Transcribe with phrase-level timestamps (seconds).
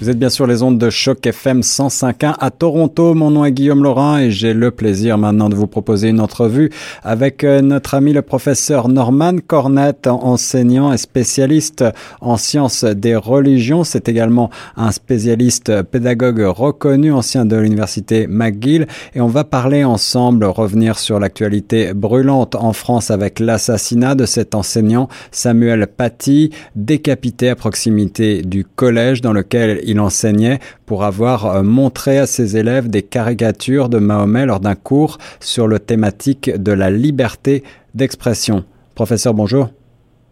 [0.00, 3.12] Vous êtes bien sûr les ondes de choc FM 105.1 à Toronto.
[3.12, 6.70] Mon nom est Guillaume Laurin et j'ai le plaisir maintenant de vous proposer une entrevue
[7.02, 11.84] avec euh, notre ami le professeur Norman Cornette, enseignant et spécialiste
[12.22, 13.84] en sciences des religions.
[13.84, 18.86] C'est également un spécialiste pédagogue reconnu, ancien de l'université McGill.
[19.14, 24.54] Et on va parler ensemble, revenir sur l'actualité brûlante en France avec l'assassinat de cet
[24.54, 31.62] enseignant Samuel Paty, décapité à proximité du collège dans lequel il enseignait pour avoir euh,
[31.62, 36.72] montré à ses élèves des caricatures de Mahomet lors d'un cours sur le thématique de
[36.72, 37.62] la liberté
[37.94, 38.64] d'expression.
[38.94, 39.70] Professeur, bonjour.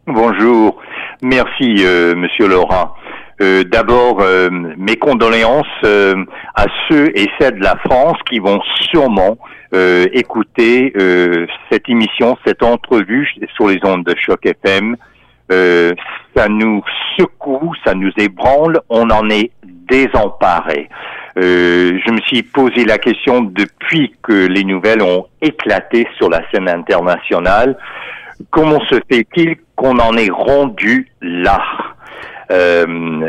[0.07, 0.81] Bonjour.
[1.23, 2.95] Merci, euh, Monsieur Laurent.
[3.41, 4.23] Euh, D'abord,
[4.77, 9.39] mes condoléances à ceux et celles de la France qui vont sûrement
[10.13, 10.93] écouter
[11.71, 14.97] cette émission, cette entrevue sur les ondes de choc FM
[15.51, 15.93] euh,
[16.37, 16.83] ça nous
[17.17, 20.89] secoue, ça nous ébranle, on en est désemparé.
[21.39, 26.43] Euh, je me suis posé la question depuis que les nouvelles ont éclaté sur la
[26.51, 27.77] scène internationale,
[28.51, 31.63] comment se fait-il qu'on en est rendu là?
[32.51, 33.29] Euh,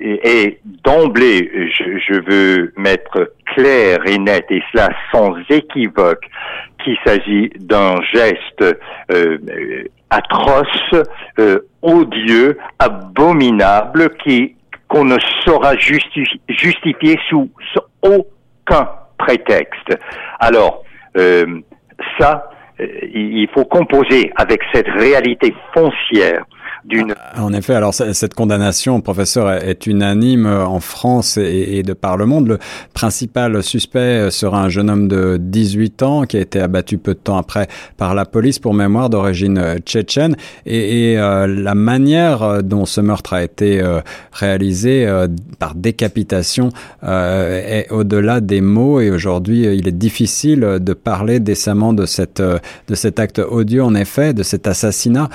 [0.00, 6.24] et d'emblée, je, je, veux mettre clair et net, et cela sans équivoque,
[6.82, 8.76] qu'il s'agit d'un geste
[9.12, 9.38] euh,
[10.12, 11.02] atroce,
[11.38, 14.56] euh, odieux, abominable, qui
[14.88, 17.48] qu'on ne saura justifier sous,
[18.02, 19.96] aucun prétexte.
[20.38, 20.82] Alors,
[21.16, 21.46] euh,
[22.18, 26.44] ça, euh, il faut composer avec cette réalité foncière
[26.90, 32.26] ah, en effet, alors cette condamnation, professeur, est unanime en France et, de par le
[32.26, 32.48] monde.
[32.48, 32.58] Le
[32.92, 37.18] principal suspect sera un jeune homme de 18 ans qui a été abattu peu de
[37.18, 40.36] temps après par la police pour mémoire d'origine tchétchène.
[40.66, 44.00] Et, euh, la manière dont ce meurtre a été euh,
[44.32, 45.28] réalisé euh,
[45.58, 46.70] par décapitation
[47.02, 49.00] est au-delà des mots.
[49.00, 53.94] Et aujourd'hui, il est difficile de parler décemment de cette de cet acte odieux, en
[53.94, 55.28] effet, de cet assassinat.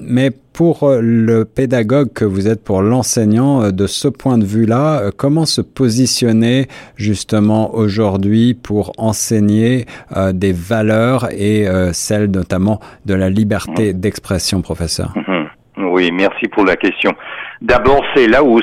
[0.00, 4.44] mais pour euh, le pédagogue que vous êtes, pour l'enseignant, euh, de ce point de
[4.44, 9.84] vue-là, euh, comment se positionner justement aujourd'hui pour enseigner
[10.32, 14.00] des valeurs et celles notamment de la liberté mmh.
[14.00, 15.12] d'expression, professeur?
[15.14, 15.84] Mmh.
[15.92, 17.12] Oui, merci pour la question.
[17.60, 18.60] D'abord, c'est là où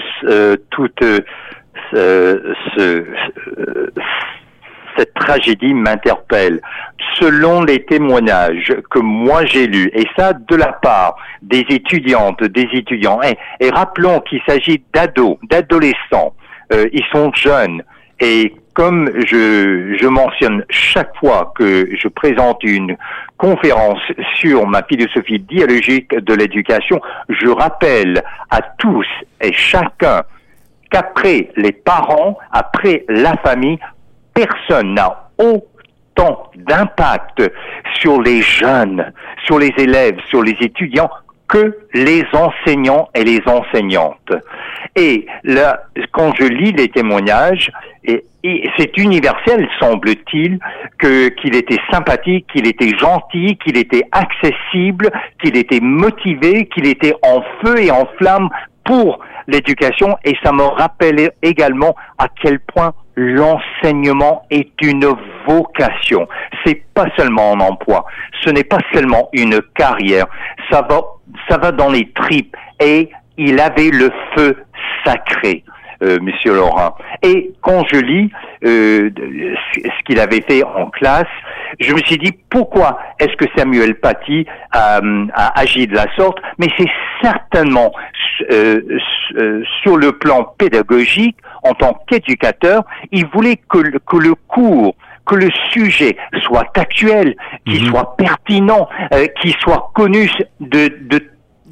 [0.70, 1.04] toute
[1.92, 3.06] ce,
[4.98, 6.60] cette tragédie m'interpelle.
[7.20, 12.68] Selon les témoignages que moi j'ai lus, et ça de la part des étudiantes, des
[12.74, 16.34] étudiants, et, rappelons qu'il s'agit d'ados, d'adolescents,
[16.74, 17.84] euh, ils sont jeunes,
[18.20, 22.98] et comme je, je mentionne chaque fois que je présente une
[23.38, 24.02] conférence
[24.36, 27.00] sur ma philosophie dialogique de l'éducation,
[27.30, 29.08] je rappelle à tous
[29.42, 30.24] et chacun
[30.92, 33.80] qu'après les parents, après la famille,
[34.34, 35.30] personne n'a
[36.18, 37.52] autant d'impact
[38.00, 39.12] sur les jeunes,
[39.46, 41.10] sur les élèves, sur les étudiants
[41.48, 44.34] que les enseignants et les enseignantes.
[44.96, 47.72] Et là, quand je lis les témoignages,
[48.04, 50.60] c'est universel, semble-t-il,
[50.98, 55.12] que qu'il était sympathique, qu'il était gentil, qu'il était accessible,
[55.42, 58.50] qu'il était motivé, qu'il était en feu et en flamme
[58.84, 60.18] pour l'éducation.
[60.24, 65.08] Et ça me rappelle également à quel point l'enseignement est une
[65.48, 66.28] vocation.
[66.66, 68.06] C'est pas seulement un emploi.
[68.42, 70.28] Ce n'est pas seulement une carrière.
[70.70, 71.02] Ça va,
[71.50, 72.56] ça va dans les tripes.
[72.80, 74.66] Et il avait le feu
[75.04, 75.64] sacré.
[76.04, 76.96] Euh, Monsieur Laurent.
[77.22, 78.30] Et quand je lis
[78.66, 79.10] euh,
[79.76, 81.28] ce qu'il avait fait en classe,
[81.80, 85.00] je me suis dit pourquoi est-ce que Samuel Paty a,
[85.34, 86.38] a, agi de la sorte?
[86.58, 86.90] Mais c'est
[87.22, 87.94] certainement
[88.52, 88.82] euh,
[89.38, 94.96] euh, sur le plan pédagogique, en tant qu'éducateur, il voulait que le, que le cours
[95.26, 97.36] que le sujet soit actuel,
[97.66, 97.90] qu'il mhm.
[97.90, 100.30] soit pertinent, euh, qu'il soit connu
[100.60, 101.20] de, de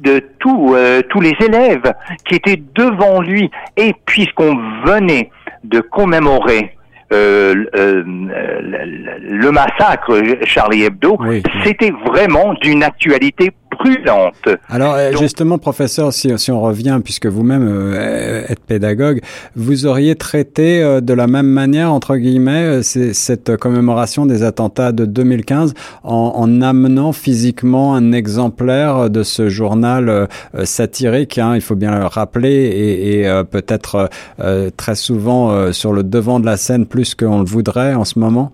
[0.04, 1.92] de tous euh, tous les élèves
[2.26, 3.50] qui étaient devant lui.
[3.76, 5.30] Et puisqu'on venait
[5.64, 6.76] de commémorer
[7.12, 11.18] euh, euh, le massacre Charlie Hebdo,
[11.64, 14.48] c'était vraiment d'une actualité brûlante.
[14.68, 17.94] Alors justement, professeur, si, si, on revient, puisque vous-même
[18.48, 19.20] êtes pédagogue,
[19.56, 25.74] vous auriez traité de la même manière, entre guillemets, cette commémoration des attentats de 2015
[26.02, 30.28] en, en amenant physiquement un exemplaire de ce journal
[30.64, 34.08] satirique, hein, il faut bien le rappeler, et, et peut-être
[34.76, 38.52] très souvent sur le devant de la scène plus qu'on le voudrait en ce moment?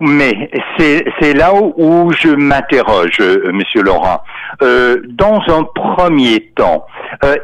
[0.00, 4.22] Mais c'est là où, je m'interroge, euh, Monsieur Laurent.
[4.62, 6.86] Euh, dans un premier temps,
[7.22, 7.36] euh,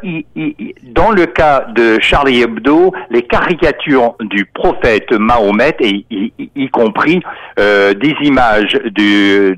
[0.82, 7.20] dans le cas de Charlie Hebdo, les caricatures du prophète Mahomet, et y, compris
[7.56, 9.56] des images du,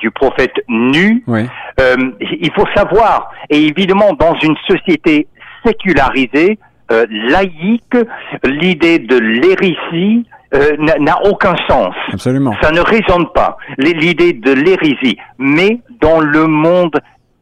[0.00, 1.24] du prophète nu,
[1.78, 5.26] il faut savoir, et évidemment dans une société
[5.64, 6.58] sécularisée,
[6.90, 7.96] laïque,
[8.44, 10.24] l'idée de l'hérésie
[10.56, 11.94] euh, n'a aucun sens.
[12.12, 12.54] Absolument.
[12.62, 13.56] Ça ne résonne pas.
[13.78, 15.16] L'idée de l'hérésie.
[15.38, 16.96] Mais dans le monde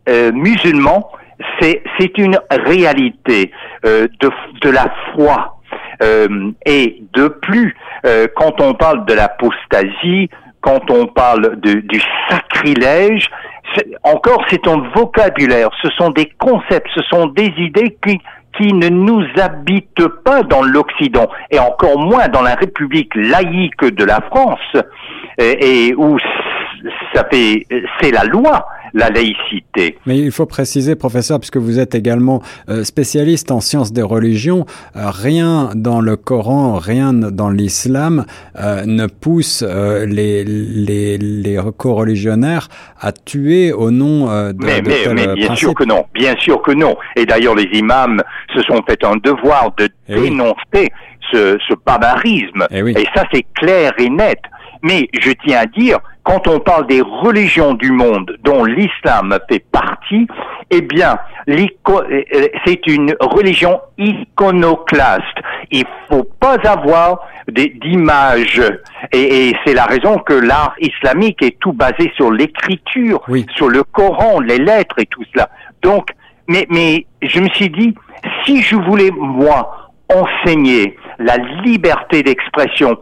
[0.08, 1.11] euh, musulman,
[1.61, 3.50] c'est une réalité
[3.84, 4.31] euh, de
[4.62, 5.50] de la foi.
[6.66, 7.76] et de plus,
[8.37, 10.28] quand on parle de l'apostasie,
[10.60, 13.31] quand on parle de, du sacrilège,
[14.02, 18.19] encore c'est un vocabulaire, ce sont des concepts, ce sont des idées qui
[18.56, 24.04] qui ne nous habite pas dans l'Occident et encore moins dans la République laïque de
[24.04, 24.84] la France
[25.38, 26.18] et, où
[27.14, 27.66] ça fait
[28.00, 29.98] c'est la loi la laïcité.
[30.06, 34.66] Mais il faut préciser, professeur, puisque vous êtes également euh, spécialiste en sciences des religions,
[34.94, 38.25] euh, rien dans le Coran, rien dans l'islam
[38.56, 42.69] euh, ne pousse les, les, les co-religionnaires
[43.00, 46.62] à tuer au nom de, mais, de mais, mais bien sûr que non, bien sûr
[46.62, 46.96] que non.
[47.16, 48.22] Et d'ailleurs, les imams
[48.54, 50.92] se sont fait un devoir de eh dénoncer
[51.32, 52.66] ce, ce barbarisme.
[52.70, 54.38] Eh et ça, c'est clair et net.
[54.84, 59.64] Mais je tiens à dire, quand on parle des religions du monde dont l'islam fait
[59.72, 60.28] partie,
[60.70, 65.38] eh bien, euh, euh, c'est une religion iconoclaste.
[65.70, 68.62] Il faut pas avoir d'images.
[69.10, 73.22] Et, et c'est la raison que l'art islamique est tout basé sur l'écriture,
[73.56, 75.48] sur le Coran, les lettres et tout cela.
[75.82, 76.10] Donc,
[76.46, 77.94] mais, mais je me suis dit,
[78.44, 82.98] si je voulais, moi, enseigner la liberté d'expression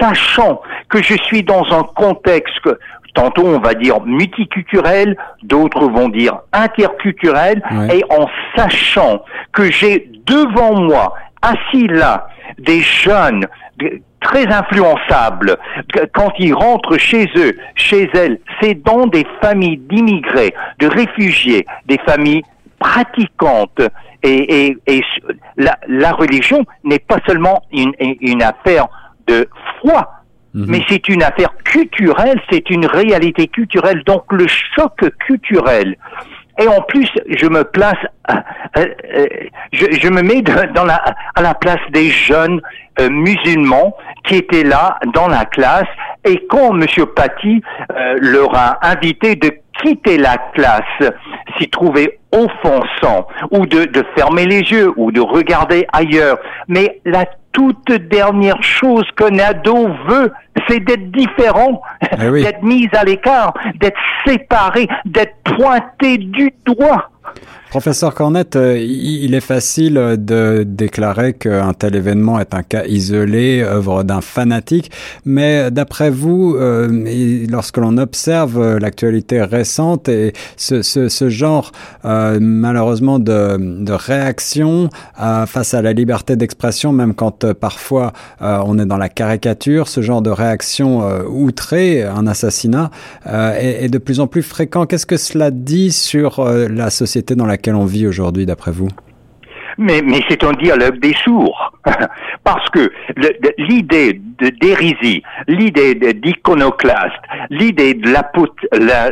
[0.00, 2.78] sachant que je suis dans un contexte que
[3.14, 7.62] tantôt on va dire multiculturel, d'autres vont dire interculturel,
[7.92, 8.26] et en
[8.56, 9.22] sachant
[9.52, 12.28] que j'ai devant moi, assis là,
[12.58, 13.46] des jeunes
[14.20, 15.56] très influençables,
[16.14, 21.98] quand ils rentrent chez eux, chez elles, c'est dans des familles d'immigrés, de réfugiés, des
[21.98, 22.42] familles
[22.78, 23.82] pratiquantes.
[24.22, 24.76] Et,
[25.56, 28.88] la, religion n'est pas seulement une affaire
[29.26, 29.48] de
[29.80, 30.08] foi.
[30.54, 30.66] Mhm.
[30.68, 34.02] Mais c'est une affaire culturelle, c'est une réalité culturelle.
[34.06, 35.96] Donc le choc culturel.
[36.60, 37.98] Et en plus, je me place,
[38.30, 38.34] euh,
[38.78, 39.26] euh,
[39.72, 41.02] je, me mets dans la,
[41.34, 42.60] à la place des jeunes
[43.00, 45.88] euh, musulmans qui étaient là dans la classe.
[46.24, 47.60] Et quand Monsieur Paty
[48.20, 49.50] leur a invité de
[49.82, 51.10] quitter la classe
[51.58, 56.38] s'y trouver offensant ou de, de fermer les yeux ou de regarder ailleurs.
[56.68, 60.32] Mais la toute dernière chose qu'un ado veut,
[60.68, 67.10] c'est d'être différent, eh d'être mis à l'écart, d'être séparé, d'être pointé du doigt.
[67.74, 73.64] Professeur Cornette, euh, il est facile de déclarer qu'un tel événement est un cas isolé,
[73.64, 74.92] œuvre d'un fanatique,
[75.24, 81.72] mais d'après vous, euh, lorsque l'on observe euh, l'actualité récente et ce, ce, ce genre
[82.04, 88.98] malheureusement de, de réaction face à la liberté d'expression, même quand parfois on est dans
[88.98, 92.90] la caricature, ce genre de réaction outrée, un assassinat,
[93.26, 94.84] est, est, de plus en plus fréquent.
[94.84, 98.88] Qu'est-ce que cela dit sur la société dans laquelle on vit aujourd'hui, d'après vous
[99.78, 101.72] mais, mais c'est un dialogue des sourds.
[102.44, 102.92] Parce que
[103.58, 104.20] l'idée
[104.60, 108.10] d'hérésie, l'idée d'iconoclaste, l'idée de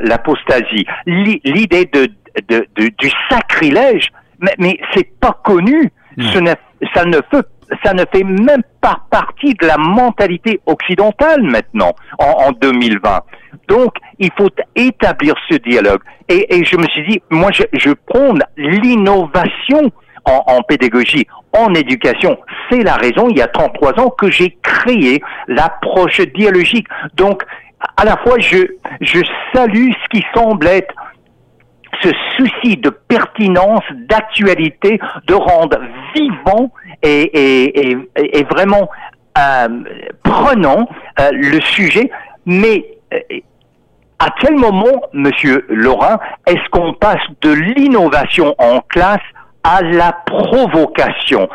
[0.08, 2.08] l'apostasie, l'idée de,
[2.48, 4.08] de, du sacrilège,
[4.40, 5.90] mais, mais c'est pas connu.
[6.18, 6.38] Ce
[6.94, 7.46] ça ne fait
[7.84, 13.20] ça ne fait même pas partie de la mentalité occidentale maintenant, en, en 2020.
[13.68, 16.00] Donc, il faut établir ce dialogue.
[16.28, 19.90] Et, je me suis dit, moi, je, je prône l'innovation
[20.24, 22.38] en, en, pédagogie, en éducation.
[22.70, 26.86] C'est la raison, il y a 33 ans, que j'ai créé l'approche dialogique.
[27.14, 27.42] Donc,
[27.96, 28.58] à la fois, je,
[29.00, 29.20] je
[29.52, 30.94] salue ce qui semble être
[32.02, 35.78] ce souci de pertinence, d'actualité, de rendre
[36.14, 38.88] vivant et, et, et, et vraiment
[39.38, 39.68] euh,
[40.22, 40.86] prenant
[41.18, 42.10] euh, le sujet,
[42.44, 43.18] mais euh,
[44.18, 49.22] à quel moment, Monsieur Laurent, est-ce qu'on passe de l'innovation en classe
[49.64, 51.48] à la provocation,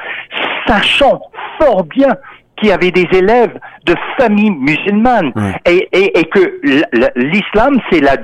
[0.65, 1.21] sachant
[1.59, 2.15] fort bien
[2.57, 5.31] qu'il y avait des élèves de familles musulmanes.
[5.65, 6.59] Et, et, et, que
[7.15, 8.17] l'islam c'est la,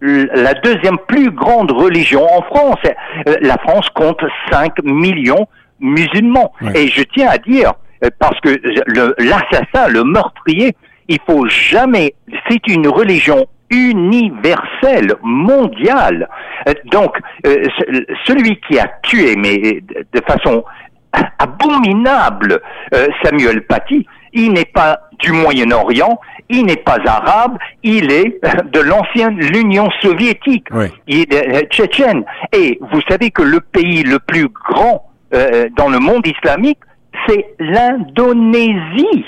[0.00, 2.80] la deuxième plus grande religion en France.
[3.40, 5.46] La France compte 5 millions
[5.80, 6.52] musulmans.
[6.74, 7.74] Et je tiens à dire,
[8.18, 8.60] parce que
[9.18, 10.74] l'assassin, le meurtrier,
[11.08, 12.14] il faut jamais,
[12.48, 16.28] c'est une religion universelle, mondiale.
[16.86, 17.16] Donc,
[17.46, 17.64] euh,
[18.24, 19.80] celui qui a tué, mais
[20.12, 20.64] de façon
[21.38, 22.60] abominable,
[22.94, 28.38] euh, Samuel Paty, il n'est pas du Moyen-Orient, il n'est pas arabe, il est
[28.70, 30.66] de l'ancienne l'Union soviétique,
[31.06, 32.24] il est euh, tchétchène.
[32.52, 35.05] Et vous savez que le pays le plus grand
[35.76, 36.78] dans le monde islamique,
[37.26, 39.24] c'est l'Indonésie.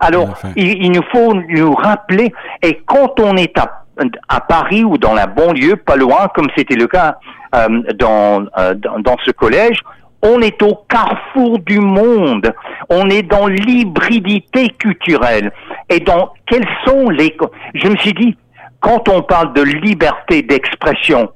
[0.00, 3.84] Alors, il, nous faut nous rappeler, et quand on est à,
[4.28, 7.18] à, Paris ou dans la banlieue, pas loin, comme c'était le cas
[7.54, 9.80] euh, dans, euh, dans, dans ce collège,
[10.22, 12.52] on est au carrefour du monde.
[12.88, 15.52] On est dans l'hybridité culturelle.
[15.88, 17.36] Et dans quels sont les...
[17.74, 18.36] Je me suis dit,
[18.80, 21.30] quand on parle de liberté d'expression,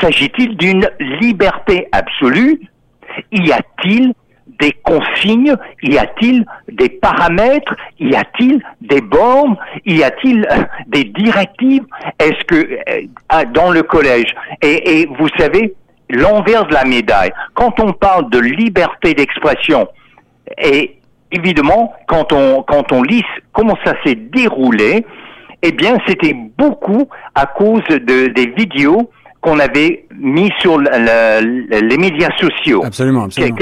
[0.00, 0.88] s'agit-il d'une
[1.20, 2.60] liberté absolue
[3.32, 4.14] Y a-t-il
[4.60, 5.54] des consignes?
[5.82, 7.74] Y a-t-il des paramètres?
[7.98, 9.56] Y a-t-il des bornes?
[9.86, 11.84] Y a-t-il euh, des directives?
[12.18, 14.34] Est-ce que euh, dans le collège?
[14.62, 15.74] Et, vous savez
[16.08, 19.88] l'envers de la médaille, quand on parle de liberté d'expression
[20.58, 20.96] et
[21.30, 25.06] évidemment quand on quand on lit comment ça s'est déroulé,
[25.62, 29.08] eh bien c'était beaucoup à cause de des vidéos
[29.40, 32.82] qu'on avait mis sur les médias sociaux.
[32.84, 33.56] Absolument, absolument.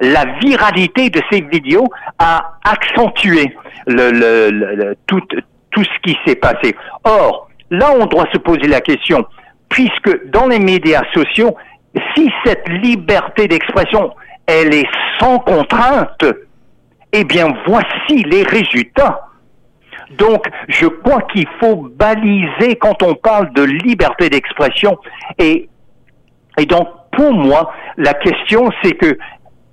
[0.00, 1.88] La viralité de ces vidéos
[2.18, 3.54] a accentué
[3.86, 5.20] le, tout,
[5.70, 6.74] tout ce qui s'est passé.
[7.04, 9.24] Or, là, on doit se poser la question,
[9.68, 11.56] puisque dans les médias sociaux,
[12.14, 14.12] si cette liberté d'expression,
[14.46, 14.88] elle est
[15.18, 16.24] sans contrainte,
[17.12, 19.28] eh bien, voici les résultats.
[20.18, 24.98] Donc, je crois qu'il faut baliser quand on parle de liberté d'expression.
[25.38, 25.68] Et,
[26.58, 29.16] et donc, pour moi, la question, c'est que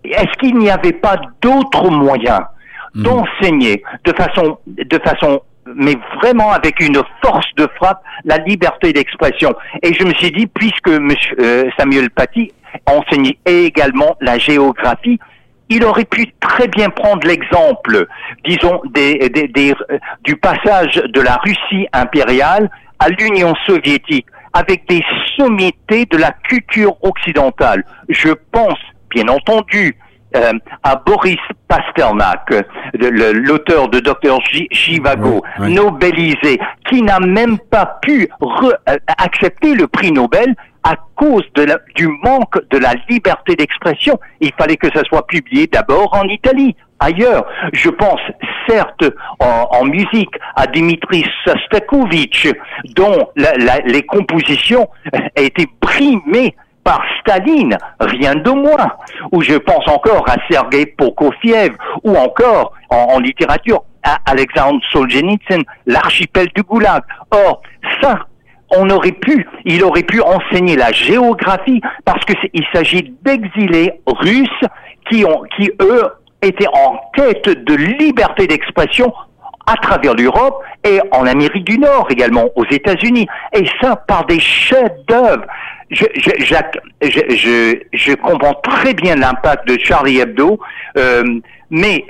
[0.03, 2.41] est-ce qu'il n'y avait pas d'autres moyens
[2.95, 3.03] hmm.
[3.03, 5.41] d'enseigner de façon, de façon,
[5.75, 9.53] mais vraiment avec une force de frappe, la liberté d'expression?
[9.83, 12.51] Et je me suis dit, puisque monsieur, euh, Samuel Paty
[12.85, 15.19] enseignait également la géographie,
[15.69, 18.07] il aurait pu très bien prendre l'exemple,
[18.43, 19.73] disons, des, des,
[20.23, 25.03] du passage de la Russie impériale à l'Union soviétique, avec des
[25.37, 27.83] sommités de la culture occidentale.
[28.09, 28.79] Je pense,
[29.11, 29.95] bien entendu,
[30.35, 32.53] euh, à Boris Pasternak,
[32.93, 34.39] l'auteur de Dr
[34.71, 41.63] Chivago, nobelisé, qui n'a même pas pu euh, accepter le prix Nobel à cause de
[41.63, 44.19] la, du manque de la liberté d'expression.
[44.39, 47.45] Il fallait que ça soit publié d'abord en Italie, ailleurs.
[47.73, 48.21] Je pense
[48.67, 49.05] certes
[49.39, 52.47] en, musique à Dimitri Sostakovich,
[52.95, 54.87] dont les compositions
[55.35, 58.91] étaient primées par Staline, rien de moins.
[59.31, 61.71] Ou je pense encore à Sergei Prokofiev,
[62.03, 67.03] ou encore en, littérature à Alexandre Solzhenitsyn, l'archipel du Goulag.
[67.31, 67.61] Or,
[68.01, 68.19] ça,
[68.71, 74.67] on aurait pu, il aurait pu enseigner la géographie parce que il s'agit d'exilés russes
[75.09, 76.03] qui ont, qui eux
[76.41, 79.13] étaient en quête de liberté d'expression
[79.65, 83.27] à travers l'Europe et en Amérique du Nord également, aux États-Unis.
[83.53, 85.45] Et ça par des chefs-d'œuvre.
[85.91, 86.31] Je, je,
[87.01, 90.59] je, je, comprends très bien l'impact de Charlie Hebdo,
[90.97, 91.23] euh,
[91.71, 92.05] mais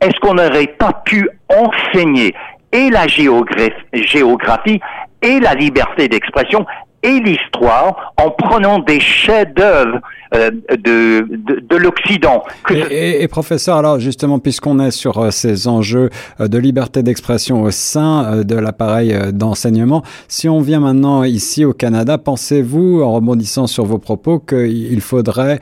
[0.00, 2.34] est-ce qu'on n'aurait pas pu enseigner
[2.72, 4.80] et la géographie
[5.22, 6.66] et la liberté d'expression
[7.02, 10.00] et l'histoire en prenant des chefs-d'œuvre
[10.32, 12.44] euh, de, de, de l'Occident.
[12.70, 16.08] Et, et, professeur, alors justement, puisqu'on est sur euh, ces enjeux
[16.38, 21.72] euh, de liberté d'expression au sein de l'appareil d'enseignement, si on vient maintenant ici au
[21.72, 25.58] Canada, pensez-vous, en rebondissant sur vos propos, qu'il faudrait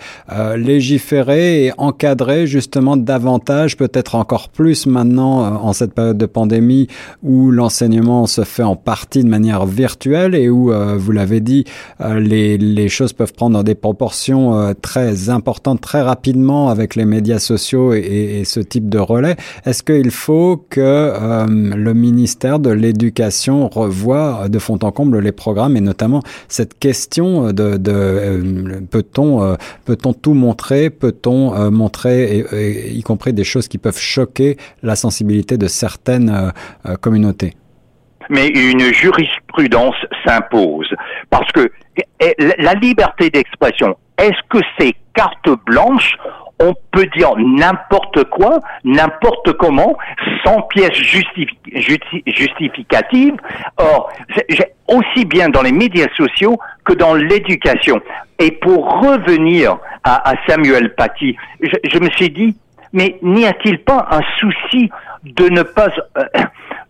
[0.57, 6.89] légiférer et encadrer justement davantage, peut-être encore plus maintenant en cette période de pandémie
[7.23, 11.65] où l'enseignement se fait en partie de manière virtuelle et où, vous l'avez dit,
[12.01, 17.39] les, les choses peuvent prendre des proportions euh, très importante très rapidement avec les médias
[17.39, 19.37] sociaux et, ce type de relais.
[19.65, 25.33] Est-ce qu'il faut que euh, le ministère de l'Éducation revoie de fond en comble les
[25.33, 32.45] programmes et notamment cette question de, euh, peut-on peut-on tout montrer, peut-on montrer
[32.93, 36.53] y compris des choses qui peuvent choquer la sensibilité de certaines
[37.01, 37.55] communautés?
[38.29, 40.95] mais une jurisprudence s'impose.
[41.31, 41.71] Parce que
[42.39, 46.15] la liberté d'expression, est-ce que c'est carte blanche
[46.61, 49.97] on peut dire n'importe quoi, n'importe comment,
[50.45, 53.37] sans pièce justificative.
[53.77, 54.11] Or,
[54.89, 58.01] aussi bien dans les médias sociaux que dans l'éducation.
[58.39, 62.57] Et pour revenir à, Samuel Paty, je, me suis dit,
[62.93, 64.91] mais n'y a-t-il pas un souci
[65.25, 66.25] de ne pas euh,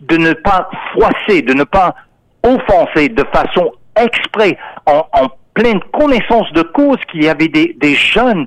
[0.00, 1.94] de ne pas froisser, de ne pas
[2.44, 5.04] offenser de façon exprès, en,
[5.54, 8.46] pleine connaissance de cause qu'il y avait des, jeunes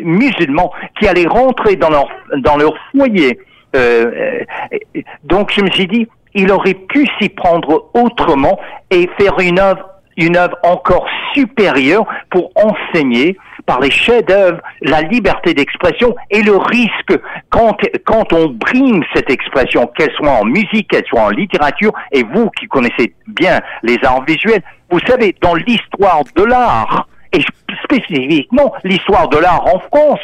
[0.00, 3.38] musulmans qui allaient rentrer dans leur, dans leur foyer.
[3.76, 8.58] Euh, euh, donc je me suis dit, il aurait pu s'y prendre autrement
[8.90, 15.54] et faire une œuvre, une œuvre encore supérieure pour enseigner par les chefs-d'œuvre la liberté
[15.54, 17.18] d'expression et le risque
[17.50, 22.22] quand, quand on brime cette expression, qu'elle soit en musique, qu'elle soit en littérature, et
[22.22, 27.42] vous qui connaissez bien les arts visuels, vous savez, dans l'histoire de l'art, et
[27.84, 30.20] spécifiquement l'histoire de l'art en France,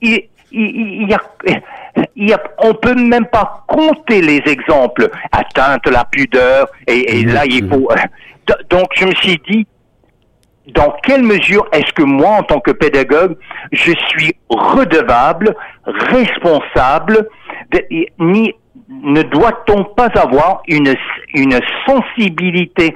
[0.00, 1.20] il, il, y a,
[2.14, 5.10] il y a, on peut même pas compter les exemples.
[5.32, 7.88] Atteinte la pudeur, et, et là il faut.
[8.70, 9.66] Donc je me suis dit,
[10.68, 13.36] dans quelle mesure est-ce que moi, en tant que pédagogue,
[13.72, 17.28] je suis redevable, responsable,
[18.18, 18.54] ni
[18.88, 20.94] ne doit-on pas avoir une,
[21.34, 22.94] une sensibilité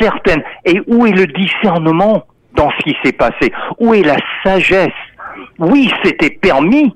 [0.00, 0.42] certaine?
[0.64, 2.24] Et où est le discernement
[2.54, 3.52] dans ce qui s'est passé?
[3.78, 4.92] Où est la sagesse?
[5.58, 6.94] Oui, c'était permis,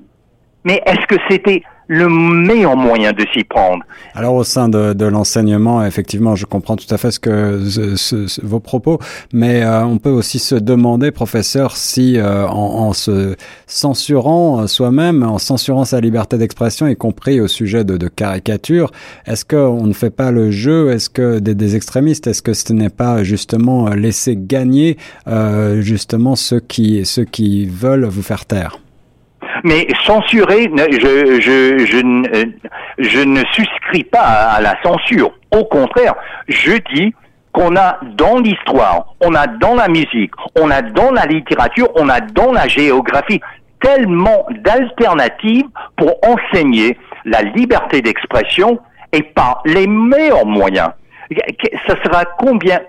[0.63, 3.83] mais est-ce que c'était le meilleur moyen de s'y prendre.
[4.13, 8.45] Alors au sein de, de l'enseignement, effectivement, je comprends tout à fait ce que ce,
[8.45, 8.99] vos propos,
[9.33, 15.23] mais euh, on peut aussi se demander, professeur, si euh, en, en, se censurant soi-même,
[15.23, 18.91] en censurant sa liberté d'expression, y compris au sujet de, de caricature,
[19.25, 20.91] est-ce qu'on ne fait pas le jeu?
[20.91, 26.35] Est-ce que des, des extrémistes, est-ce que ce n'est pas justement laisser gagner euh, justement
[26.35, 28.79] ceux qui ceux qui veulent vous faire taire?
[29.63, 32.49] Mais censurer, je, je, je,
[32.97, 35.31] je ne souscris pas à, la censure.
[35.55, 36.15] Au contraire,
[36.47, 37.13] je dis
[37.51, 42.07] qu'on a dans l'histoire, on a dans la musique, on a dans la littérature, on
[42.09, 43.41] a dans la géographie
[43.81, 48.79] tellement d'alternatives pour enseigner la liberté d'expression
[49.11, 50.89] et par les meilleurs moyens.
[51.87, 52.79] Ça sera combien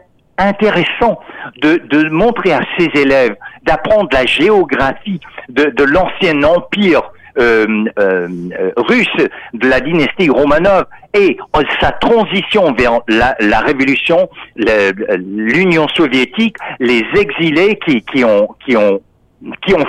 [0.41, 1.21] intéressant
[1.63, 7.03] de, montrer à ses élèves d'apprendre la géographie de, l'ancien empire
[7.39, 7.67] euh,
[7.99, 8.29] euh,
[8.77, 9.07] russe
[9.55, 11.37] de la dynastie Romanov et
[11.81, 17.79] sa transition vers la, révolution, l'Union soviétique, les exilés
[18.13, 19.01] qui ont
[19.63, 19.85] qui ont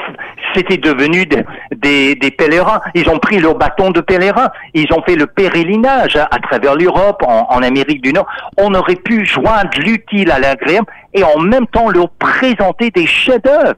[0.55, 2.81] c'était devenu des, des, pèlerins.
[2.93, 4.49] Ils ont pris leur bâton de pèlerin.
[4.73, 8.27] Ils ont fait le pèlerinage à, travers l'Europe, en, Amérique du Nord.
[8.57, 13.75] On aurait pu joindre l'utile à l'agréable et en même temps leur présenter des chefs-d'œuvre.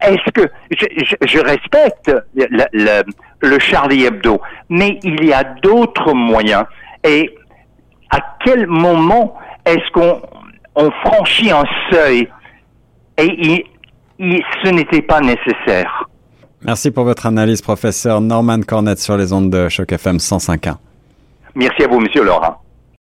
[0.00, 3.02] Est-ce que je, je, respecte le, le,
[3.40, 6.64] le, Charlie Hebdo, mais il y a d'autres moyens.
[7.02, 7.34] Et
[8.10, 10.20] à quel moment est-ce qu'on
[10.74, 12.28] on franchit un seuil
[13.16, 13.64] et
[14.62, 16.08] ce n'était pas nécessaire.
[16.62, 20.76] Merci pour votre analyse, professeur Norman Cornette, sur les ondes de Choc FM 105.1.
[21.54, 22.56] Merci à vous, monsieur Laurent.